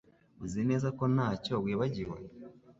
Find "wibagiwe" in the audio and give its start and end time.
1.63-2.17